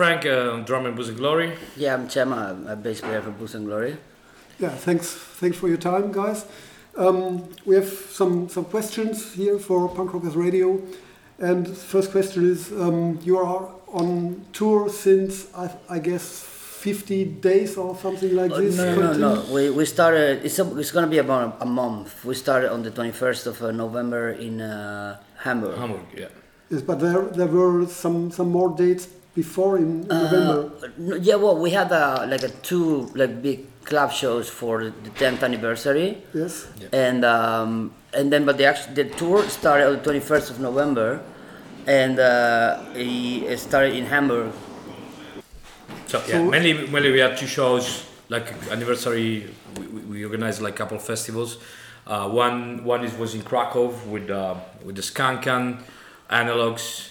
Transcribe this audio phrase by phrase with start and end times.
[0.00, 1.52] I'm Frank, uh, drummer in Booze and Glory.
[1.76, 3.98] Yeah, I'm Chema, a bass player for Booze and Glory.
[4.58, 6.46] Yeah, thanks, thanks for your time, guys.
[6.96, 10.80] Um, we have some some questions here for Punk Rockers Radio,
[11.38, 17.76] and first question is: um, You are on tour since I, I guess 50 days
[17.76, 18.78] or something like this.
[18.78, 20.46] Uh, no, no, no, We, we started.
[20.46, 22.24] It's a, it's gonna be about a month.
[22.24, 25.76] We started on the 21st of uh, November in uh, Hamburg.
[25.76, 26.28] Hamburg, yeah.
[26.70, 31.18] Yes, but there there were some some more dates before in, in Uh, November.
[31.22, 35.42] yeah, well, we had uh, like a two like big club shows for the 10th
[35.42, 36.18] anniversary.
[36.34, 36.66] Yes.
[36.92, 40.58] and um, and then but the actual the tour started on the twenty first of
[40.60, 41.20] November,
[41.86, 44.52] and uh, it started in Hamburg.
[46.06, 49.46] So, yeah, So- mainly, mainly we had two shows, like anniversary.
[49.78, 51.58] We, we, we organized like a couple of festivals.
[52.06, 55.78] Uh, one one is was in Krakow with uh, with the Skankan,
[56.28, 57.08] Analogs.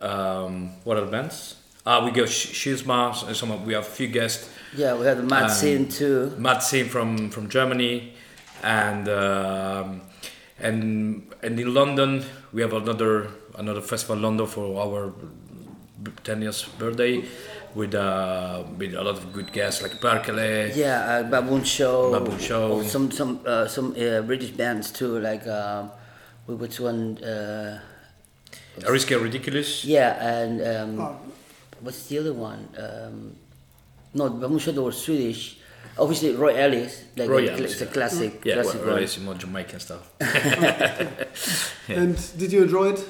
[0.00, 1.56] Um, what other bands?
[1.86, 3.26] Uh, we go Sh- Schizma.
[3.26, 4.48] and Some of- we have a few guests.
[4.76, 6.32] Yeah, we had the Mad Um, Scene too.
[6.38, 8.12] Mad Sin from from Germany,
[8.62, 10.00] and um,
[10.58, 15.12] and and in London we have another another festival in London for our
[16.02, 17.22] b- 10 years birthday
[17.74, 20.72] with uh, with a lot of good guests like Berkeley.
[20.74, 22.10] Yeah, uh, Baboon Show.
[22.12, 22.82] Baboon Show.
[22.82, 25.84] Some some uh, some uh, British bands too, like uh,
[26.46, 27.18] which one?
[27.22, 27.78] Uh,
[28.88, 29.84] Risky Ridiculous.
[29.84, 31.14] yeah, and um, Ah,
[31.84, 32.68] what's the other one?
[32.78, 33.36] Um,
[34.14, 34.72] no, Baboon Show.
[34.72, 35.58] They were Swedish.
[35.98, 37.04] Obviously, Roy Ellis.
[37.16, 37.90] Like Roy a, Ellis, it's a yeah.
[37.92, 38.44] classic.
[38.44, 39.02] Yeah, classic well, one.
[39.02, 40.10] it's more Jamaican stuff.
[41.88, 43.04] And did you enjoy it?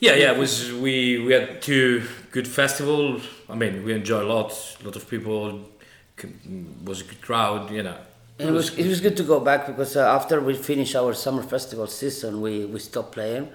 [0.00, 0.32] Yeah, yeah.
[0.32, 3.22] It was we we had two good festivals.
[3.48, 4.52] I mean, we enjoyed a lot.
[4.80, 5.60] A lot of people.
[6.84, 7.70] Was a good crowd.
[7.70, 7.98] You know.
[8.38, 11.14] And it was it was good to go back because uh, after we finished our
[11.14, 13.48] summer festival season, we, we stopped playing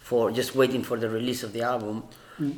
[0.00, 2.02] for just waiting for the release of the album.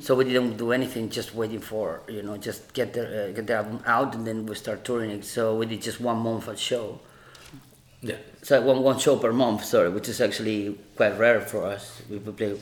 [0.00, 3.46] So we didn't do anything, just waiting for you know just get the uh, get
[3.46, 5.24] the album out and then we start touring it.
[5.24, 7.00] So we did just one month a show.
[8.02, 8.16] Yeah.
[8.42, 12.02] So one one show per month, sorry, which is actually quite rare for us.
[12.10, 12.56] We we play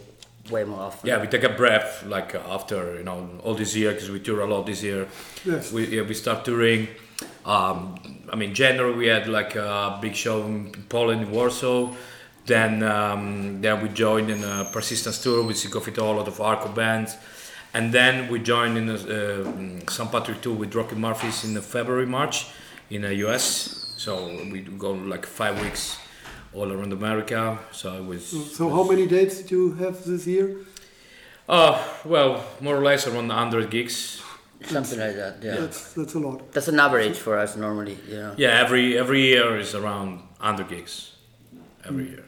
[0.50, 1.08] way more often.
[1.08, 4.20] Yeah, we take a breath like uh, after you know all this year because we
[4.20, 5.08] tour a lot this year.
[5.44, 5.72] Yes.
[5.72, 6.88] We yeah, we start touring.
[7.44, 7.96] Um,
[8.32, 11.92] I mean, January we had like a big show in Poland, in Warsaw.
[12.48, 16.26] Then um, then we joined in a Persistence tour with Sick of It, a lot
[16.28, 17.16] of Arco bands,
[17.74, 20.10] and then we joined in a uh, St.
[20.10, 22.46] Patrick tour with Dropkick Murphys in February, March,
[22.90, 23.44] in the US.
[23.98, 24.10] So
[24.52, 25.98] we go like five weeks
[26.54, 27.58] all around America.
[27.72, 28.22] So it was.
[28.56, 30.56] So how many dates did you have this year?
[31.48, 34.22] Uh, well, more or less around 100 gigs.
[34.64, 35.34] something like that.
[35.42, 36.52] Yeah, That's that's a lot.
[36.52, 37.96] that's an average for us normally.
[38.08, 38.34] You know.
[38.38, 40.10] Yeah, every every year is around
[40.40, 41.12] 100 gigs.
[41.84, 42.24] Every year.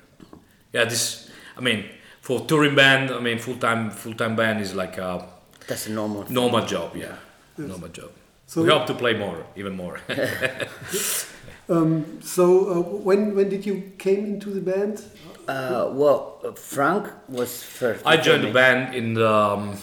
[0.73, 1.31] Yeah, this.
[1.57, 1.85] I mean,
[2.21, 5.27] for touring band, I mean, full time full time band is like a
[5.67, 6.25] That's a normal.
[6.31, 6.97] normal job.
[6.97, 7.17] Yeah,
[7.57, 8.11] normal job.
[8.47, 10.01] So- we hope to play more, even more.
[11.71, 15.05] Um, so uh, when when did you came into the band?
[15.47, 18.05] Uh, well, uh, Frank was first.
[18.05, 19.77] I joined the band in the um,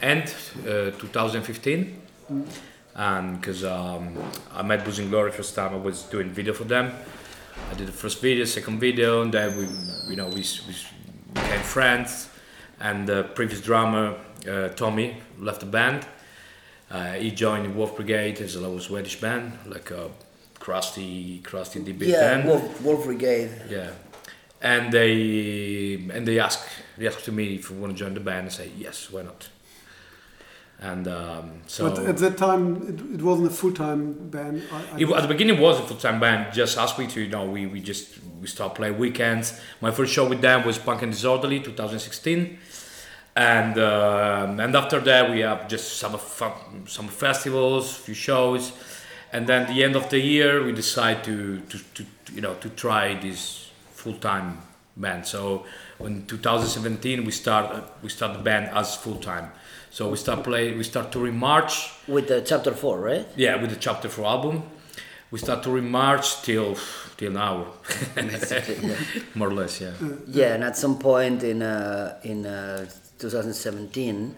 [0.00, 0.32] end
[0.62, 2.00] uh, 2015,
[2.94, 4.16] and because um,
[4.54, 6.92] I met Booze Glory first time, I was doing video for them.
[7.70, 9.66] I did the first video, second video, and then we,
[10.10, 10.74] you know, we, we
[11.34, 12.28] became friends.
[12.80, 14.16] And the previous drummer
[14.48, 16.06] uh, Tommy left the band.
[16.90, 20.10] Uh, he joined Wolf Brigade, it's a little Swedish band, like a
[20.58, 22.48] crusty, crusty deep Yeah, band.
[22.48, 23.50] Wolf, Wolf Brigade.
[23.70, 23.90] Yeah,
[24.60, 26.68] and they and they asked
[26.98, 28.46] they asked me if I want to join the band.
[28.46, 29.48] I say yes, why not?
[30.82, 34.64] And um, so but at that time, it, it wasn't a full time band.
[34.72, 36.52] I, I it, at the beginning it was a full time band.
[36.52, 39.60] Just asked me to you know we, we just we start playing weekends.
[39.80, 42.58] My first show with them was Punk and Disorderly 2016.
[43.36, 46.18] And um and after that we have just some
[46.86, 48.72] some festivals, few shows,
[49.32, 52.04] and then the end of the year we decide to, to, to
[52.34, 54.58] you know to try this full time
[54.96, 55.26] band.
[55.26, 55.64] So
[56.00, 59.52] in 2017 we start we start the band as full time.
[59.92, 61.90] So we start play we start touring March.
[62.08, 63.26] With the chapter four, right?
[63.36, 64.62] Yeah, with the chapter four album.
[65.30, 66.76] We start touring March till
[67.18, 67.66] till now,
[69.34, 69.80] more or less.
[69.82, 69.92] Yeah.
[70.26, 72.86] Yeah, and at some point in uh, in uh,
[73.18, 74.34] 2017,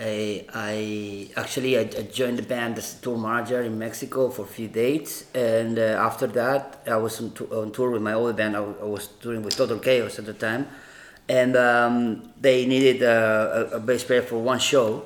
[0.00, 4.46] I, I actually I, I joined the band as tour manager in Mexico for a
[4.46, 8.56] few dates, and uh, after that I was on, on tour with my old band.
[8.56, 10.66] I, I was touring with Total Chaos at the time,
[11.28, 15.04] and um, they needed a, a, bass player for one show,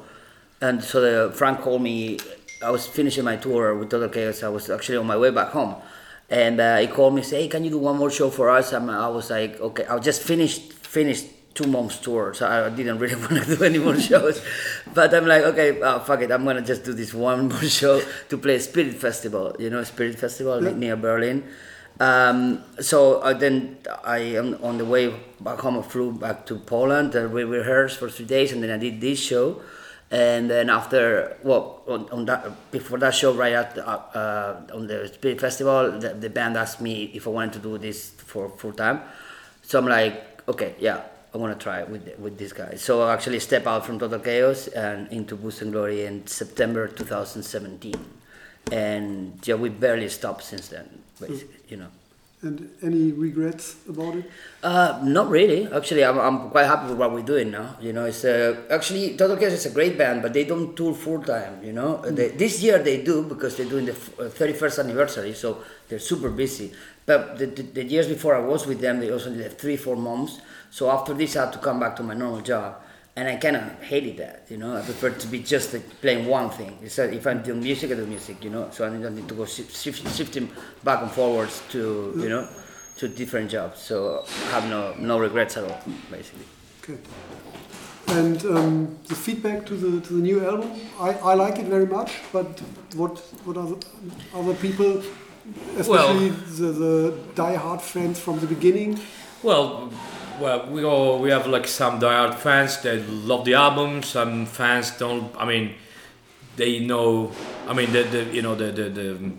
[0.61, 2.19] and so the, Frank called me.
[2.63, 4.43] I was finishing my tour with Total Chaos.
[4.43, 5.75] I was actually on my way back home,
[6.31, 8.73] and uh, he called me, say, "Hey, can you do one more show for us?"
[8.73, 12.99] And I was like, "Okay." I just finished finished two months tour, so I didn't
[12.99, 14.43] really want to do any more shows.
[14.95, 18.01] But I'm like, okay, uh, fuck it, I'm gonna just do this one more show
[18.29, 19.57] to play Spirit Festival.
[19.59, 20.73] You know, Spirit Festival Yeah.
[20.73, 21.45] near Berlin.
[22.01, 25.79] Um, so uh, then I am on the way back home.
[25.79, 27.15] I flew back to Poland.
[27.15, 29.61] Uh, we rehearsed for three days, and then I did this show.
[30.11, 33.83] And then after, well, on, on that before that show, right at uh,
[34.15, 37.79] uh, on the Spirit Festival, the, the band asked me if I wanted to do
[37.79, 39.01] this for full time.
[39.63, 41.01] So I'm like, okay, yeah,
[41.35, 42.75] I want to try it with with this guy.
[42.75, 46.89] So I actually step out from Total Chaos and into Booze and Glory in September
[46.89, 47.95] 2017,
[48.71, 50.89] and yeah, we barely stopped since then,
[51.21, 51.89] basically, you know.
[52.45, 54.29] And any regrets about it?
[54.65, 55.73] Uh, not really.
[55.73, 57.77] Actually, I'm, I'm quite happy with what we're doing now.
[57.81, 60.93] You know, it's uh, actually Total Chaos is a great band, but they don't tour
[60.93, 61.63] full time.
[61.63, 65.35] You know, they, this year they do because they're doing the f- uh, 31st anniversary,
[65.35, 66.73] so they're super busy.
[67.07, 69.95] But the, the, the years before I was with them, they also did three, four
[69.95, 70.41] months.
[70.73, 72.75] So after this, I had to come back to my normal job,
[73.15, 74.47] and I kind of hated that.
[74.49, 76.79] You know, I prefer to be just like, playing one thing.
[76.83, 78.43] It's like if I do music, I do music.
[78.43, 80.49] You know, so I don't need to go shift, shift, shifting
[80.83, 82.49] back and forwards to you know
[82.97, 83.81] to different jobs.
[83.81, 85.81] So I have no no regrets at all,
[86.11, 86.47] basically.
[86.83, 86.99] Okay.
[88.09, 91.87] And um, the feedback to the to the new album, I, I like it very
[91.87, 92.13] much.
[92.33, 92.61] But
[92.97, 93.77] what what other
[94.35, 95.03] other people,
[95.77, 98.99] especially the, the die-hard fans from the beginning,
[99.43, 99.91] Well,
[100.41, 104.03] well, we all we have like some diehard fans that love the album.
[104.03, 105.35] Some fans don't.
[105.37, 105.75] I mean,
[106.57, 107.33] they know.
[107.67, 108.89] I mean, the, the you know the the.
[108.89, 109.33] the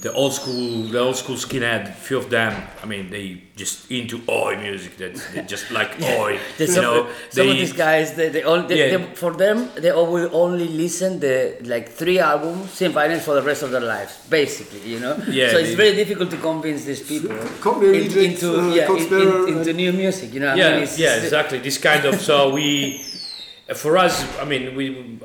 [0.00, 2.62] the old school, the old school skinhead, few of them.
[2.82, 4.96] I mean, they just into oi music.
[4.96, 6.38] That they just like oi.
[6.56, 8.96] There's You some, know, some of these guys, they, they, all, they, Yeah.
[8.96, 13.42] they for them, they will only listen the like three albums, same finance for the
[13.42, 14.80] rest of their lives, basically.
[14.92, 15.14] You know.
[15.28, 19.48] Yeah, So it's very difficult to convince these people in- Rejects, into uh, yeah, in-
[19.48, 20.32] in- into new music.
[20.32, 20.48] You know.
[20.52, 20.82] What I yeah, mean?
[20.84, 21.58] It's- yeah, exactly.
[21.58, 23.04] This kind of so we,
[23.74, 25.18] for us, I mean, we,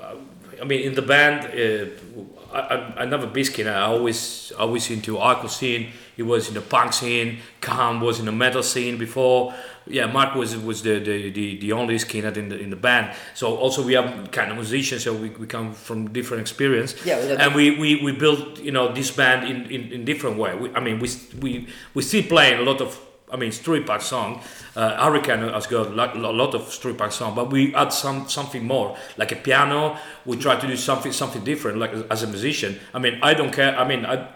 [0.62, 3.68] I mean, in the band, uh, I, never Biskin.
[3.68, 5.90] I always, always into hardcore scene.
[6.16, 7.40] He was in the punk scene.
[7.62, 9.54] Khan was in the metal scene before.
[9.86, 13.16] Yeah, Mark was was the the, the, the only skinhead in the in the band.
[13.36, 16.96] So also we are kind of musicians, so we, we come from different experience.
[17.06, 20.38] Yeah, we and we, we, we built you know this band in, in, in different
[20.38, 20.56] way.
[20.56, 21.10] We, I mean we
[21.40, 23.00] we we still playing a lot of
[23.32, 24.42] I mean street punk song.
[24.76, 28.66] Uh, Hurricane has got a lot of street punk song, but we add some something
[28.66, 29.98] more like a piano.
[30.26, 32.80] We try to do something something different like as a musician.
[32.94, 33.78] I mean I don't care.
[33.78, 34.28] I mean I.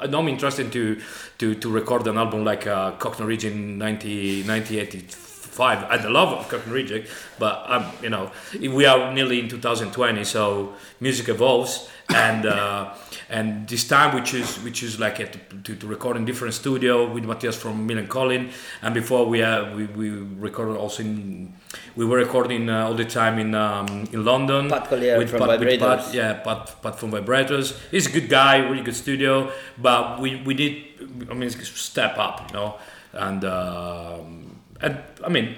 [0.00, 1.00] I'm interested to,
[1.38, 5.84] to, to record an album like uh, Cockney Region 90, 1985.
[5.84, 7.08] I love Cockney Reject,
[7.38, 8.30] but um, you know
[8.60, 12.94] we are nearly in 2020, so music evolves, and uh,
[13.30, 17.10] and this time which is we choose like a, to, to record in different studio
[17.12, 18.50] with Matthias from Milan Collin,
[18.82, 21.52] and before we uh, we we recorded also in
[21.96, 24.68] we were recording uh, all the time in um, in London.
[24.68, 25.78] Pat Collier from Vibrators.
[25.78, 27.76] Pat, yeah, Pat, Pat from Vibrators.
[27.90, 30.84] He's a good guy, really good studio, but we, we did,
[31.30, 32.76] I mean, step up, you know,
[33.12, 35.56] and um, and I mean,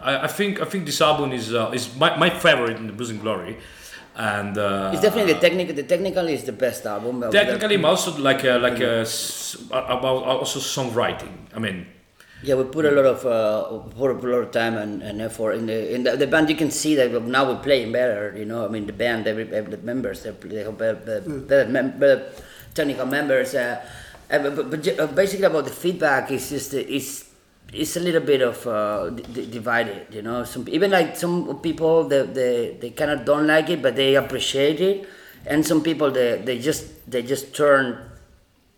[0.00, 2.92] I, I think I think this album is uh, is my, my favorite in the
[2.92, 3.58] Booze and Glory,
[4.18, 5.74] and uh, It's definitely the technical.
[5.74, 7.22] The technical is the best album.
[7.30, 11.32] technically, the- but also like a, like a, s- about also songwriting.
[11.54, 11.86] I mean,
[12.42, 15.52] Yeah, we put a lot of uh, put a lot of time and, and effort
[15.58, 16.50] in the in the, the band.
[16.50, 18.34] You can see that now we're playing better.
[18.36, 21.22] You know, I mean the band, every, every the members, they they have better, better,
[21.50, 22.30] better, mem- better
[22.74, 23.54] technical members.
[23.54, 23.82] Uh,
[24.30, 26.78] uh, but, but, but uh, basically about the feedback is just uh,
[27.72, 30.06] it's a little bit of uh, divided.
[30.14, 33.82] You know, some even like some people they they, they kind of don't like it,
[33.82, 35.08] but they appreciate it,
[35.46, 38.04] and some people they, they just they just turn.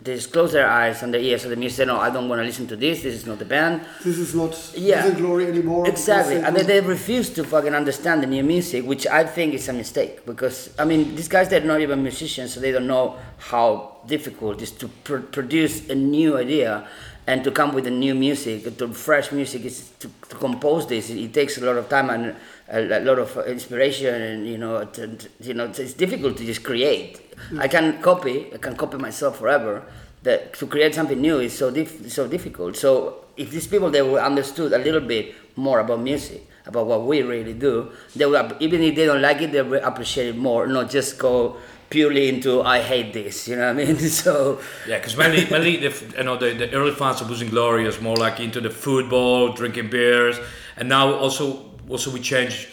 [0.02, 1.76] They just close their eyes and their ears to the music.
[1.76, 3.02] Say, no, I don't want to listen to this.
[3.02, 3.82] This is not the band.
[4.02, 5.02] this is not Yeah.
[5.02, 5.86] Music glory anymore.
[5.86, 9.68] Exactly, and they, they refuse to fucking understand the new music, which I think is
[9.68, 13.16] a mistake because I mean these guys they're not even musicians, so they don't know
[13.36, 16.88] how difficult it is to pr- produce a new idea
[17.30, 19.64] and to come with a new music, to fresh music.
[19.64, 21.10] Is to, to compose this.
[21.10, 22.34] It, takes a lot of time and
[22.68, 26.44] a, a lot of inspiration, and you know, to, to- you know, it's difficult to
[26.44, 27.20] just create.
[27.58, 29.84] I can copy, I can copy myself forever.
[30.24, 32.76] That to create something new is so dif- so difficult.
[32.76, 37.06] So if these people they were understood a little bit more about music, about what
[37.06, 40.36] we really do, they would even if they don't like it, they will appreciate it
[40.36, 40.66] more.
[40.66, 41.56] Not just go
[41.90, 43.48] purely into I hate this.
[43.48, 43.96] You know what I mean?
[44.22, 47.86] So Yeah, because mainly, mainly the, you know, the, the early fans of and Glory
[47.86, 50.38] is more like into the football, drinking beers,
[50.76, 52.68] and now also also we change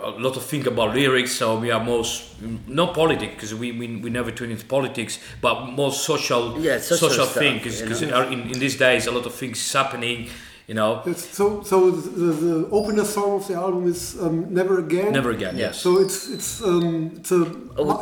[0.00, 1.32] a lot of think about lyrics.
[1.32, 5.66] So we are most not politics because we, we, we never turn into politics, but
[5.66, 7.58] more social Yeah, social stuff, thing.
[7.58, 8.28] Because you know?
[8.28, 10.28] in, in these days a lot of things is happening.
[10.68, 14.78] You know, Yes, so so the, the opener song of the album is um, "Never
[14.78, 15.56] Again." never again.
[15.58, 15.80] Yes.
[15.80, 17.42] So it's it's um, it's a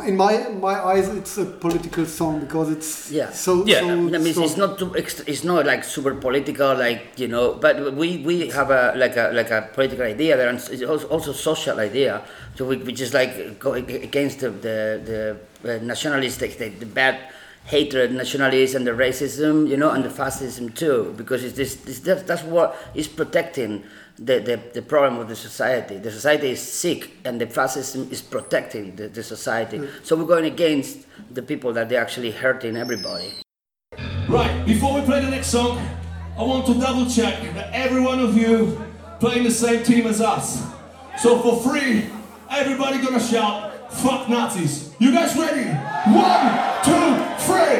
[0.05, 0.33] in my
[0.67, 3.31] my eyes it's a political song because it's Yeah.
[3.31, 3.79] so Yeah.
[3.79, 7.01] so, I mean, it's, so- it's not too extra, it's not like super political, like
[7.17, 7.55] you know.
[7.55, 11.33] But we, we have a like a like a political idea there, and it's also,
[11.33, 12.21] social idea.
[12.55, 14.77] So we, which is like go against the the,
[15.09, 15.19] the
[15.65, 17.15] uh, nationalistic, the, the bad
[17.65, 21.99] hatred, nationalism, and the racism, you know, and the fascism too, because it's this, this
[21.99, 23.83] that's, that's what is protecting.
[24.17, 25.97] The, the, the problem of the society.
[25.97, 29.79] The society is sick, and the fascism is protecting the, the society.
[29.79, 29.89] Mm.
[30.03, 33.33] So we're going against the people that they're actually hurting everybody.
[34.29, 35.79] Right, before we play the next song,
[36.37, 38.79] I want to double check that every one of you
[39.19, 40.63] playing the same team as us.
[41.17, 42.05] So for free,
[42.49, 44.93] everybody gonna shout, fuck Nazis.
[44.99, 45.69] You guys ready?
[46.11, 46.45] One,
[46.83, 47.77] two, three!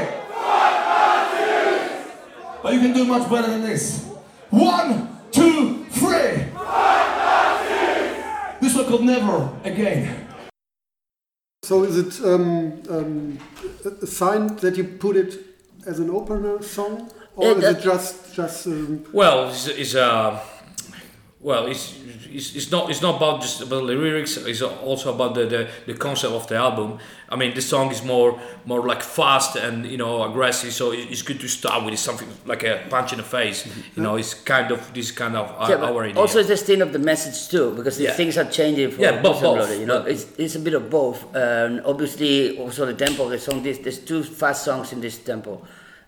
[2.63, 4.05] But you can do much better than this.
[4.51, 6.45] One, two, three!
[8.61, 10.27] This one called Never Again.
[11.63, 13.39] so is it um, um,
[13.85, 15.31] a- a sign that you put it
[15.87, 20.39] as an opener song, or Yeah, is it just just um, Well, it's, it's uh,
[21.43, 21.95] well, it's,
[22.29, 24.37] it's it's not it's not about just about the lyrics.
[24.37, 26.99] It's also about the, the, the concept of the album.
[27.29, 30.71] I mean, the song is more more like fast and you know aggressive.
[30.71, 33.65] So it's good to start with something like a punch in the face.
[33.95, 36.21] You know, it's kind of this kind of Yeah, our idea.
[36.21, 38.13] also it's the thing of the message too, because the Yeah.
[38.17, 39.79] things are changing for Yeah, both- both.
[39.79, 41.25] You know, it's, it's a bit of both.
[41.35, 43.63] And obviously, also the tempo of the song.
[43.63, 45.53] There's, there's two fast songs in this tempo.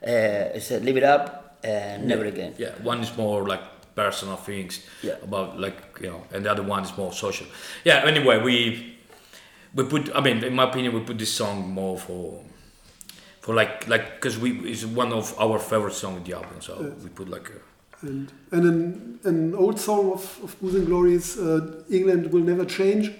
[0.05, 3.61] Uh, it's uh, "Live It Up" and "Never Again." Yeah, one is more like
[3.95, 5.15] personal things Yeah.
[5.23, 7.47] about like you know, and the other one is more social.
[7.85, 8.05] Yeah.
[8.05, 8.95] Anyway, we
[9.75, 10.15] we put.
[10.15, 12.41] I mean, in my opinion, we put this song more for
[13.41, 16.61] for like like because we it's one of our favorite songs in the album.
[16.61, 20.85] So we put like a, and and an, an old song of, of Booze and
[20.87, 23.11] Glories, uh, England will never change.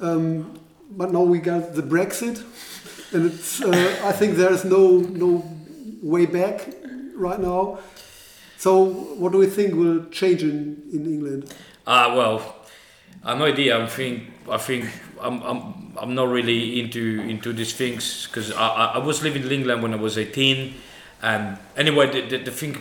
[0.00, 0.58] Um,
[0.90, 2.42] but now we got the Brexit,
[3.12, 3.70] and it's uh,
[4.08, 5.42] I think there is no no
[6.02, 6.68] way back
[7.16, 7.78] right now.
[8.64, 8.82] So
[9.20, 11.54] what do we think will change in, in England?
[11.86, 12.64] Ah, well,
[13.22, 13.78] I no idea.
[13.78, 14.88] I think I think
[15.20, 19.52] I'm I'm I'm not really into into these things because I, I was living in
[19.52, 20.72] England when I was 18,
[21.20, 22.80] and anyway the the, the thing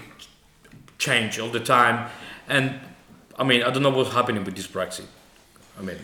[0.99, 2.09] changed all the time,
[2.47, 2.79] and
[3.37, 5.07] I mean I don't know what's happening with this Brexit.
[5.77, 5.99] I mean,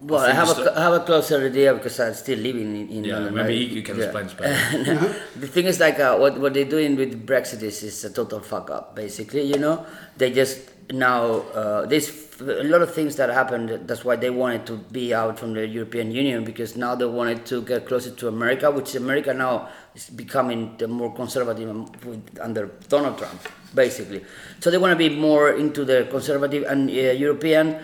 [0.00, 2.88] Well, I think have it's a, have a closer idea because I'm still living in,
[2.90, 3.68] in yeah, London, maybe right?
[3.68, 4.04] you can Yeah.
[4.04, 5.16] explain Spanish.
[5.36, 8.40] the thing is like uh, what what they're doing with Brexit is, is a total
[8.40, 9.86] fuck up basically you know
[10.18, 10.58] they just
[10.92, 11.22] now
[11.54, 12.10] uh, there's
[12.40, 15.66] a lot of things that happened that's why they wanted to be out from the
[15.66, 20.10] European Union because now they wanted to get closer to America which America now is
[20.10, 21.70] becoming the more conservative
[22.04, 23.40] with, under Donald Trump
[23.74, 24.22] basically
[24.60, 27.78] so they want to be more into the conservative and uh, European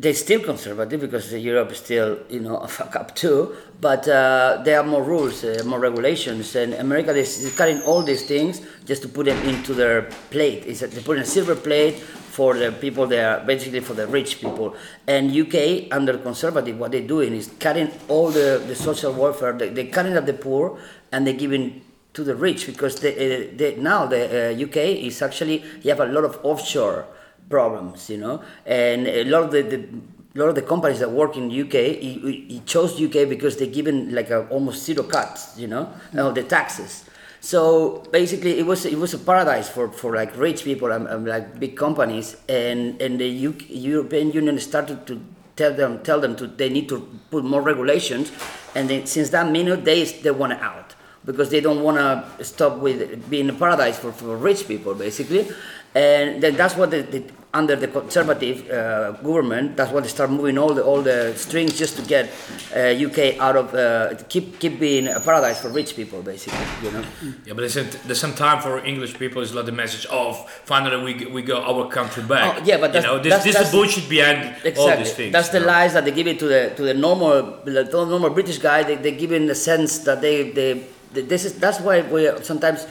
[0.00, 3.54] they're still conservative because Europe is still, you know, a fuck up too.
[3.80, 8.02] But uh, there are more rules, uh, more regulations, and America is is cutting all
[8.02, 10.64] these things just to put them into their plate.
[10.66, 14.06] It's a, they put in a silver plate for the people there, basically for the
[14.06, 14.74] rich people.
[15.06, 19.52] And UK, under conservative, what they're doing is cutting all the, the social welfare.
[19.52, 20.78] They, they're cutting up the poor
[21.12, 21.82] and they're giving
[22.14, 26.00] to the rich because they, uh, they, now the uh, UK is actually you have
[26.00, 27.06] a lot of offshore
[27.50, 29.88] problems, you know, and a lot of the, the
[30.32, 33.66] a lot of the companies that work in UK, he, he chose UK because they're
[33.66, 36.24] given like a almost zero cuts, you know, mm.
[36.24, 37.04] of the taxes.
[37.40, 41.26] So basically, it was it was a paradise for, for like rich people and, and
[41.26, 45.20] like big companies, and and the UK, European Union started to
[45.56, 48.30] tell them tell them to they need to put more regulations,
[48.74, 52.44] and then since that minute they they want to out because they don't want to
[52.44, 55.48] stop with being a paradise for, for rich people basically.
[55.94, 60.30] And then that's what the, the, under the conservative uh, government that's what they start
[60.30, 62.30] moving all the all the strings just to get
[62.76, 66.90] uh, UK out of uh, keep keep being a paradise for rich people basically you
[66.92, 67.04] know
[67.46, 67.74] Yeah, but there's
[68.06, 71.62] the same time for English people is like the message of finally we we got
[71.70, 72.46] our country back.
[72.58, 75.02] Oh, yeah, but you know this that's- this that's- is bullshit behind all Exactly.
[75.04, 75.32] these things.
[75.36, 75.74] That's the know?
[75.74, 77.82] lies that they give it to the to the normal the
[78.14, 78.78] normal British guy.
[78.88, 80.70] They, they give in the sense that they, they
[81.14, 82.86] they this is that's why we sometimes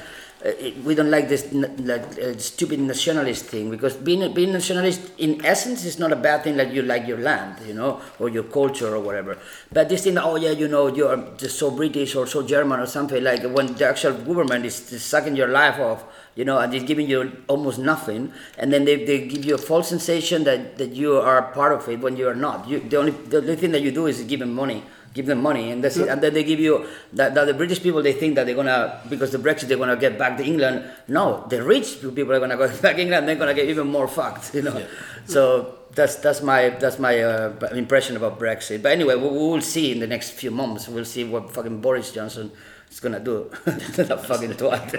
[0.85, 5.43] we don't like this like uh, stupid nationalist thing because being a- being nationalist in
[5.45, 8.43] essence is not a bad thing like you like your land you know or your
[8.43, 9.37] culture or whatever
[9.73, 12.85] but this thing oh yeah you know you're just so British or so German or
[12.85, 16.05] something like when the actual government is, is sucking your life off
[16.35, 19.57] you know, and it's giving you almost nothing, and then they, they give you a
[19.57, 22.65] false sensation that, that you are part of it when you are not.
[22.65, 25.41] You, the only the only thing that you do is give them money give them
[25.41, 26.07] money, and that's it.
[26.07, 29.01] And then they give you that, that the British people they think that they're gonna
[29.09, 30.85] because the Brexit they're gonna get back to England.
[31.07, 33.27] No, the rich people are gonna go back to England.
[33.27, 34.85] They're gonna get even more fucked, you know.
[35.25, 38.81] So that's that's my that's my uh, impression about Brexit.
[38.81, 40.87] But anyway, we, we will see in the next few months.
[40.87, 42.51] We'll see what fucking Boris Johnson
[42.89, 43.49] is gonna do.
[43.65, 44.89] that fucking twat.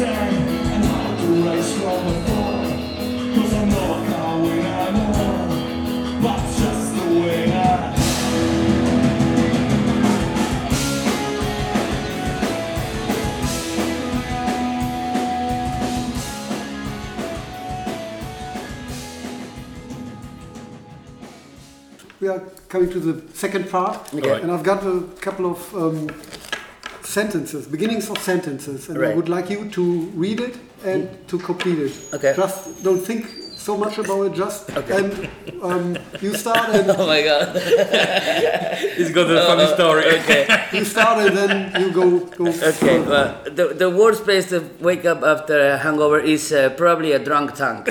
[0.00, 2.64] stand and how to raise from the fall.
[3.34, 7.60] Cause I know I can't win, I but just the way I.
[22.20, 24.40] We are coming to the second part, Okay.
[24.42, 26.08] and I've got a couple of um,
[27.10, 29.82] sentences, beginnings of sentences, and I would like you to
[30.24, 31.92] read it and to complete it.
[32.14, 32.32] Okay.
[32.36, 33.26] Just don't think
[33.56, 34.32] so much about it.
[34.34, 34.96] Just Okay.
[34.98, 35.10] and
[35.62, 37.48] um, you start and oh my god.
[38.96, 40.04] He's got a funny story.
[40.20, 40.42] Okay.
[40.72, 42.06] you start and then you go
[42.38, 42.46] go.
[42.48, 47.12] Okay, well, the, the worst place to wake up after a hangover is uh, probably
[47.12, 47.84] a drunk tank.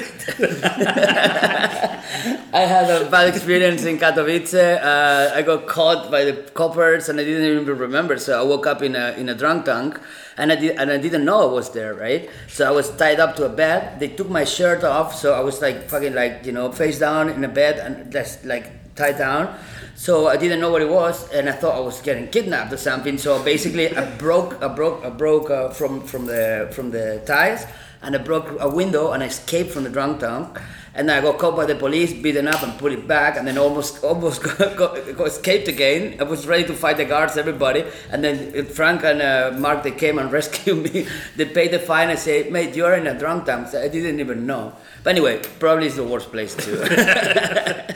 [2.60, 4.54] I had a bad experience in Katowice.
[4.54, 8.20] Uh, I got caught by the coppers and I didn't even remember.
[8.20, 9.98] So I woke up in a, in a drunk tank
[10.36, 12.30] and I, did, and I didn't know I was there, right?
[12.50, 14.02] So I was tied up to a bed.
[14.02, 17.30] They took my shirt off, so I was like fucking like, you know, face down
[17.30, 19.58] in a bed and just like tied down.
[19.96, 22.78] So I didn't know what it was, and I thought I was getting kidnapped or
[22.78, 23.18] something.
[23.18, 27.66] So basically, I broke, I broke, I broke uh, from from the from the ties,
[28.02, 30.60] and I broke a window, and I escaped from the drunk tank.
[30.96, 33.48] And then I got caught by the police, beaten up, and put it back, and
[33.48, 36.18] then almost almost got, got, got escaped again.
[36.20, 39.92] I was ready to fight the guards, everybody, and then Frank and uh, Mark they
[39.92, 41.08] came and rescued me.
[41.36, 42.10] they paid the fine.
[42.10, 43.68] I say, mate, you're in a drunk tank.
[43.70, 44.74] So I didn't even know.
[45.04, 47.96] But anyway, probably it's the worst place to.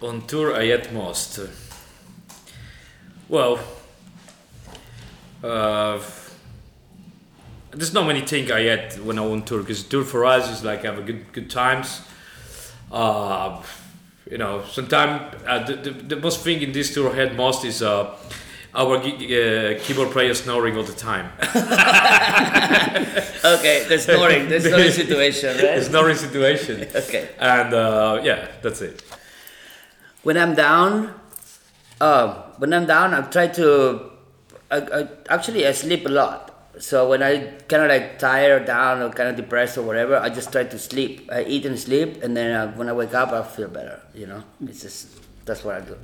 [0.00, 1.40] On tour, I ate most.
[3.28, 3.58] Well,
[5.42, 5.98] uh,
[7.74, 10.64] there's not many things I had when I'm on tour because tour for us is
[10.64, 12.00] like have a good good times.
[12.90, 13.62] Uh,
[14.30, 17.64] you know, sometimes uh, the, the, the most thing in this tour I had most
[17.64, 18.16] is uh,
[18.74, 21.30] our uh, keyboard player snoring all the time.
[23.44, 25.82] okay, the snoring, the snoring situation, right?
[25.82, 26.86] snoring situation.
[26.94, 27.28] Okay.
[27.38, 29.02] And uh, yeah, that's it.
[30.22, 31.14] when I'm down,
[32.00, 34.10] uh, when I'm down, I try to.
[34.70, 36.43] I, I, actually, I sleep a lot.
[36.80, 40.16] So when I kind of like tired or down or kind of depressed or whatever,
[40.16, 41.28] I just try to sleep.
[41.32, 44.00] I eat and sleep, and then uh, when I wake up, I feel better.
[44.14, 45.08] You know, it's just
[45.44, 45.96] that's what I do.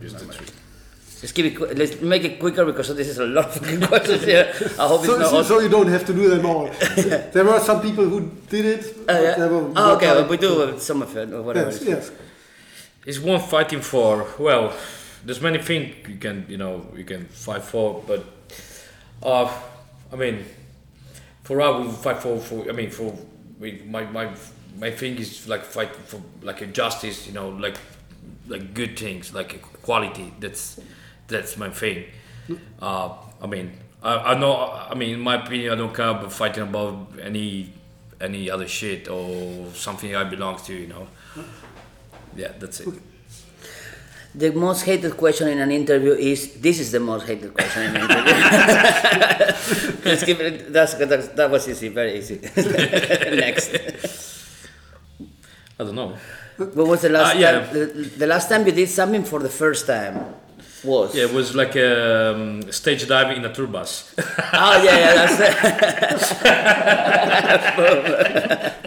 [1.21, 1.57] Just keep it.
[1.57, 4.51] qu- Let's make it quicker because this is a lot of fucking questions here.
[4.79, 5.31] I hope So, it's not.
[5.31, 6.67] so, so you don't have to do them all.
[7.35, 8.85] there were some people who did it.
[9.03, 9.47] Uh, but yeah.
[9.47, 11.71] were Oh, okay, well, we do uh, some of it or whatever.
[11.71, 11.89] Yes, it is.
[11.89, 12.11] yes.
[13.05, 14.27] Is one fighting for?
[14.39, 14.73] Well,
[15.25, 18.25] there's many things you can you know you can fight for, but
[19.23, 19.53] uh,
[20.13, 20.45] I mean,
[21.43, 23.17] for us we fight for for I mean for
[23.59, 24.31] we, my my
[24.79, 27.77] my thing is like fight for like a justice, you know, like
[28.49, 30.33] like good things, like equality.
[30.41, 30.81] That's
[31.29, 32.05] that's my thing.
[32.81, 33.73] Uh, I mean,
[34.03, 34.57] I, I know.
[34.91, 37.73] I mean, in my opinion, I don't care about fighting about any
[38.21, 40.75] any other shit or something I belong to.
[40.75, 41.07] You know.
[42.37, 42.89] Yeah, that's it.
[44.35, 47.97] The most hated question in an interview is this is the most hated question in
[47.97, 48.33] an interview.
[50.71, 52.41] That's, that's, that was easy, very easy.
[52.57, 53.71] Next.
[55.79, 56.17] I don't know.
[56.57, 57.53] What was the last Uh, yeah.
[57.53, 57.87] time, the,
[58.19, 60.35] the last time you did something for the first time?
[60.83, 61.15] Was?
[61.15, 64.15] Yeah, it was like a um, stage dive in a tour bus.
[64.53, 66.33] Oh yeah, yeah, that's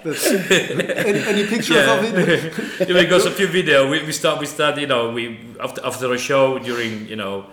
[0.04, 1.94] Any, any pictures Yeah.
[1.98, 2.90] of it?
[2.90, 6.12] yeah, because a few video, we, we start, we start, you know, we after after
[6.14, 7.46] a show during, you know,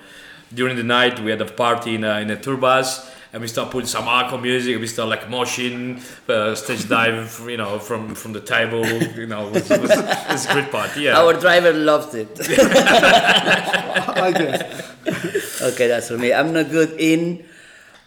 [0.54, 3.48] during the night we had a party in a, in a tour bus, and we
[3.48, 4.78] start putting some hardcore music.
[4.80, 8.84] We start like moshing, uh, stage dive, you know, from from the table.
[8.86, 10.96] You know, it was, it was, it was a great part.
[10.96, 11.18] Yeah.
[11.18, 12.30] Our driver loved it.
[14.18, 15.62] I guess.
[15.62, 16.32] okay, that's for me.
[16.32, 17.44] I'm not good in.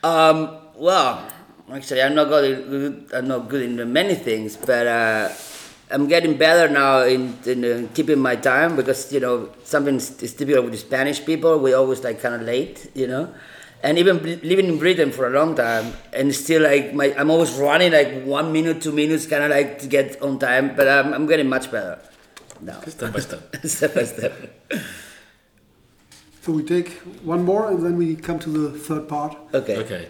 [0.03, 1.25] Um, well,
[1.71, 2.59] actually, I'm not good.
[2.59, 5.29] In, I'm not good in many things, but uh,
[5.89, 10.33] I'm getting better now in, in uh, keeping my time because you know something is
[10.33, 11.59] typical with the Spanish people.
[11.59, 13.33] We always like kind of late, you know.
[13.84, 17.52] And even living in Britain for a long time, and still like my, I'm always
[17.52, 20.74] running like one minute, two minutes, kind of like to get on time.
[20.76, 22.00] But I'm, I'm getting much better
[22.62, 23.56] now, step by step.
[23.65, 24.34] step by step.
[26.41, 26.91] So we take
[27.24, 29.38] one more and then we come to the third part.
[29.54, 29.78] Okay.
[29.78, 30.08] Okay.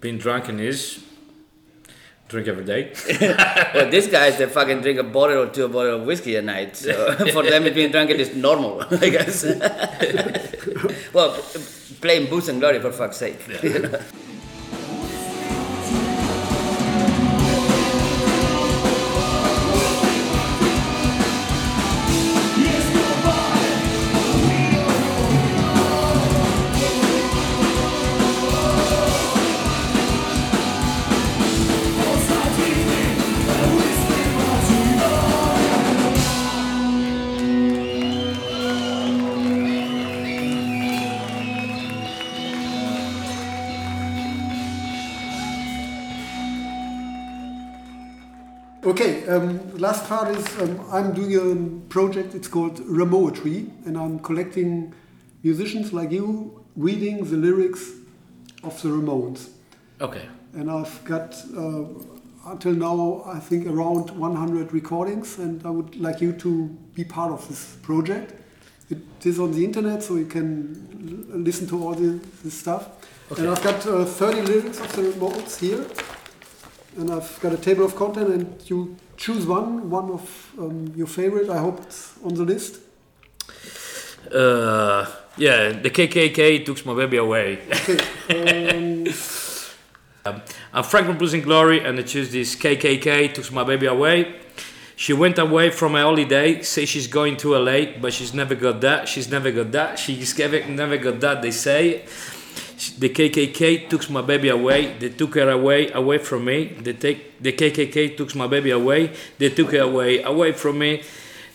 [0.00, 1.04] Being drunken is
[2.28, 2.92] drink every day.
[3.74, 6.42] Well, these guys, they fucking drink a bottle or two a bottle of whiskey a
[6.42, 6.76] night.
[6.76, 9.44] So for them, being drunk is normal, I guess.
[11.12, 11.32] well,
[12.06, 13.38] playing booze and glory for fuck's sake.
[13.62, 13.90] you
[49.26, 53.96] Okay, um, the last part is um, I'm doing a project, it's called Ramoetry, and
[53.96, 54.94] I'm collecting
[55.42, 57.90] musicians like you reading the lyrics
[58.62, 59.48] of the Ramones.
[60.00, 60.28] Okay.
[60.54, 61.84] And I've got, uh,
[62.46, 67.32] until now, I think around 100 recordings, and I would like you to be part
[67.32, 68.32] of this project.
[68.90, 72.88] It is on the internet, so you can l- listen to all the, this stuff.
[73.32, 73.42] Okay.
[73.42, 75.84] And I've got uh, 30 lyrics of the Ramones here,
[76.96, 81.06] and I've got a table of content, and you choose one, one of um, your
[81.06, 81.50] favorite.
[81.50, 82.80] I hope it's on the list.
[84.32, 85.06] Uh,
[85.36, 87.58] yeah, the KKK took my baby away.
[87.70, 89.04] Okay.
[90.24, 93.86] Um, I'm Frank from Booze and Glory, and I choose this KKK took my baby
[93.86, 94.34] away.
[94.96, 98.80] She went away from a holiday, say she's going to LA, but she's never got
[98.80, 99.08] that.
[99.08, 99.98] She's never got that.
[99.98, 101.42] She's never got that.
[101.42, 102.06] They say
[102.98, 104.98] the KKK took my baby away.
[104.98, 106.76] They took her away, away from me.
[106.80, 109.12] They take the KKK took my baby away.
[109.38, 111.02] They took her away, away from me.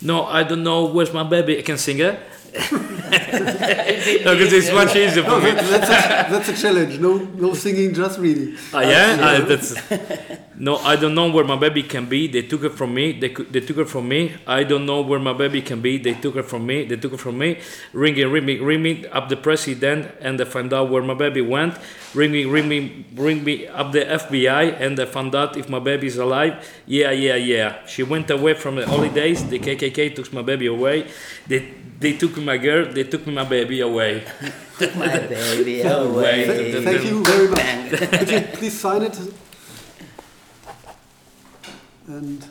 [0.00, 1.58] No, I don't know where's my baby.
[1.58, 2.18] I can sing it.
[4.24, 5.50] no, because it's much easier for no, me.
[5.52, 6.98] that- that's, a, that's a challenge.
[6.98, 8.56] No, no singing, just reading.
[8.72, 9.74] Ah, yeah, Ah, that's
[10.56, 10.76] no.
[10.78, 12.26] I don't know where my baby can be.
[12.28, 13.12] They took it from me.
[13.12, 14.32] They cou- they took it from me.
[14.46, 15.98] I don't know where my baby can be.
[15.98, 16.84] They took it from me.
[16.84, 17.58] They took it from me.
[17.92, 21.74] Ringing, ringing, ringing up the president, and they find out where my baby went.
[22.14, 25.78] Ringing, ringing, ring me ring me up the FBI, and they found out if my
[25.78, 26.54] baby is alive.
[26.86, 27.84] Yeah, yeah, yeah.
[27.86, 29.44] She went away from the holidays.
[29.48, 31.06] The KKK took my baby away.
[31.46, 32.84] They they took my girl.
[32.92, 34.24] They took my baby away.
[34.78, 36.44] Took my baby Away.
[36.44, 36.44] away.
[36.72, 38.10] Th- Thank you very much.
[38.18, 39.18] Could you please sign it?
[42.08, 42.44] And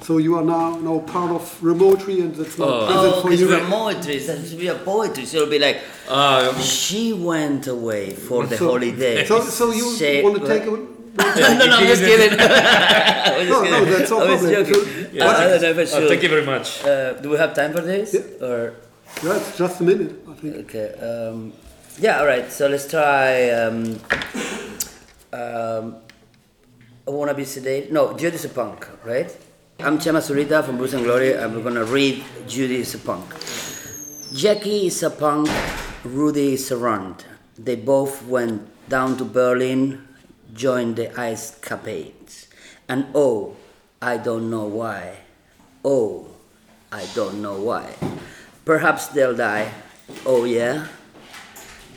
[0.00, 2.86] so you are now now part of Ramoetry, and that's now Oh.
[2.86, 3.48] present Oh, for you.
[3.48, 4.18] we're poetry.
[4.18, 5.26] That should be a poetry.
[5.26, 9.24] So it'll be like, Uh, she went away for the So- holiday.
[9.26, 10.70] So, so you She- want to take a
[11.18, 12.38] no, no, I'm just kidding.
[12.38, 13.92] I was No, just no, kidding.
[13.98, 14.64] that's no I was problem.
[14.64, 14.84] joking.
[15.18, 16.08] So- Uh, I don't know if I uh, should.
[16.08, 16.84] thank you very much.
[16.84, 18.14] Uh, do we have time for this?
[18.14, 18.46] Yeah.
[18.46, 18.72] Or
[19.22, 20.56] Yeah, it's just a minute, I think.
[20.70, 20.94] okay.
[20.94, 21.52] Um,
[21.98, 22.20] yeah.
[22.20, 22.50] All right.
[22.52, 23.50] So let's try.
[23.50, 23.98] Um,
[25.32, 25.96] um,
[27.06, 27.90] I wanna be sedated.
[27.90, 29.34] No, Judy is a punk, right?
[29.80, 31.32] I'm Chema Surita from Booze and Glory.
[31.32, 33.26] we're gonna read Judy is a punk.
[34.32, 35.48] Jackie is a punk.
[36.04, 37.26] Rudy is a runt.
[37.58, 40.06] They both went down to Berlin,
[40.54, 42.46] joined the ice capades,
[42.88, 43.56] and oh,
[44.00, 45.16] I don't know why.
[45.84, 46.28] Oh,
[46.92, 47.94] I don't know why.
[48.68, 49.72] Perhaps they'll die.
[50.26, 50.88] Oh yeah.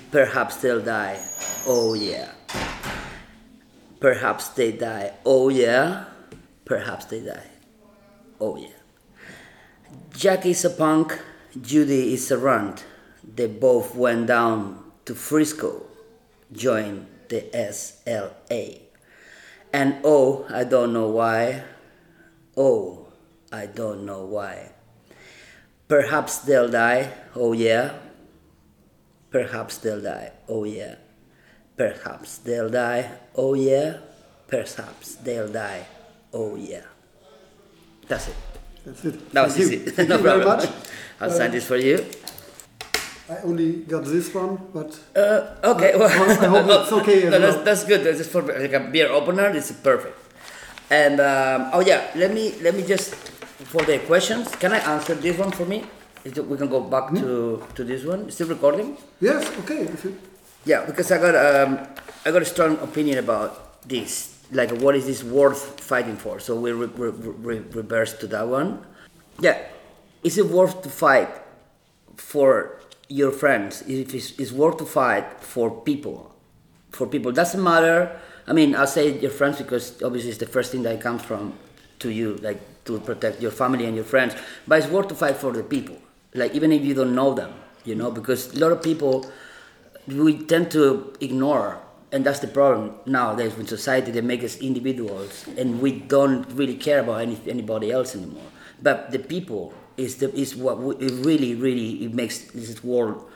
[0.09, 1.19] Perhaps they'll die.
[1.67, 2.31] Oh yeah.
[3.99, 5.11] Perhaps they die.
[5.25, 6.05] Oh yeah.
[6.63, 7.51] Perhaps they die.
[8.39, 8.79] Oh yeah.
[10.15, 11.19] Jackie's a punk.
[11.59, 12.85] Judy is a runt.
[13.21, 15.83] They both went down to Frisco,
[16.53, 18.79] joined the SLA.
[19.73, 21.63] And oh, I don't know why.
[22.55, 23.11] Oh,
[23.51, 24.70] I don't know why.
[25.91, 27.11] Perhaps they'll die.
[27.35, 27.91] Oh yeah.
[29.29, 30.31] Perhaps they'll die.
[30.47, 30.95] Oh yeah.
[31.75, 33.11] Perhaps they'll die.
[33.35, 33.97] Oh yeah.
[34.47, 35.83] Perhaps they'll die.
[36.31, 36.87] Oh yeah.
[38.07, 38.35] That's it.
[38.85, 39.31] That's it.
[39.33, 39.77] That was Thank easy.
[39.91, 40.69] Thank no you very problem.
[40.69, 40.75] much.
[41.19, 42.05] I'll sign this for you.
[43.29, 47.55] I only got this one, but Uh, okay, well, I hope it's okay no, that's,
[47.55, 47.65] well.
[47.65, 48.03] that's good.
[48.05, 49.51] That's just for like a beer opener.
[49.51, 50.15] This is perfect.
[50.89, 53.15] And um, oh yeah, let me let me just
[53.65, 54.47] for the questions.
[54.55, 55.83] Can I answer this one for me?
[56.23, 58.29] Is We can go back to to this one.
[58.31, 58.97] Still recording?
[59.19, 59.81] yes, okay.
[59.89, 60.17] If you,
[60.65, 61.79] Yeah, because I got um,
[62.25, 64.29] I got a strong opinion about this.
[64.51, 66.39] Like, what is this worth fighting for?
[66.39, 67.09] So we re- re-
[67.41, 68.85] re- reverse to that one.
[69.39, 69.57] Yeah,
[70.23, 71.29] is it worth to fight
[72.17, 73.81] for your friends?
[73.87, 76.35] If it's, it's worth to fight for people,
[76.91, 78.11] for people doesn't matter.
[78.45, 81.53] I mean, I'll say your friends because obviously it's the first thing that comes from
[82.01, 84.35] to you, like to protect your family and your friends.
[84.67, 85.97] But it's worth to fight for the people,
[86.33, 87.53] like even if you don't know them,
[87.85, 89.25] you know, because a lot of people
[90.07, 91.79] we tend to ignore
[92.11, 94.11] and that's the problem nowadays with society.
[94.11, 98.43] They make us individuals and we don't really care about any, anybody else anymore.
[98.81, 103.29] But the people is the is what we, it really really it makes this world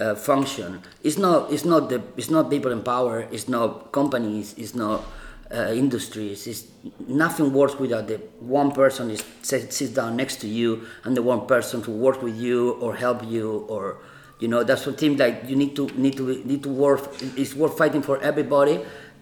[0.00, 0.82] uh, function.
[1.02, 5.04] It's not it's not the it's not people in power it's not companies it's not
[5.52, 6.64] uh, industries it's
[7.06, 11.46] nothing works without the one person is sits down next to you and the one
[11.46, 13.98] person to work with you or help you or
[14.42, 17.00] you know, that's what thing like you need to need to need to work.
[17.38, 18.80] It's worth fighting for everybody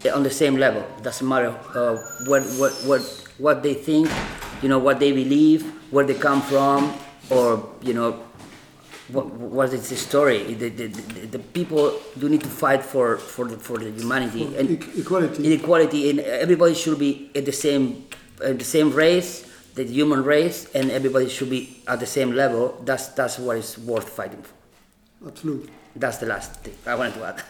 [0.09, 0.83] on the same level.
[1.03, 3.03] Doesn't matter uh, what what what
[3.37, 4.09] what they think,
[4.63, 6.95] you know, what they believe, where they come from,
[7.29, 8.19] or you know,
[9.13, 10.55] what what is the story.
[10.55, 14.45] The, the, the, the people do need to fight for for the, for the humanity
[14.57, 15.45] and e- equality.
[15.45, 18.05] inequality, and everybody should be at the same
[18.43, 19.45] at the same race,
[19.75, 22.77] the human race, and everybody should be at the same level.
[22.85, 24.55] That's that's what is worth fighting for.
[25.29, 25.71] Absolutely.
[25.97, 27.43] That's the last thing I wanted to add.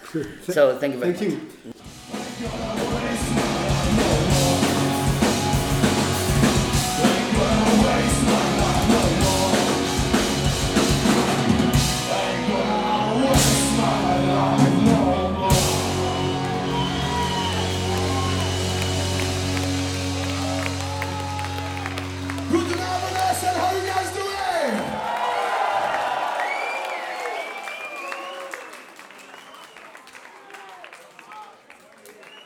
[0.54, 1.42] so thank you very Thank much.
[4.34, 4.39] you.